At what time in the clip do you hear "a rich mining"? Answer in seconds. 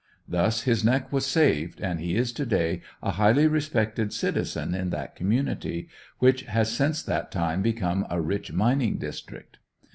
8.09-8.97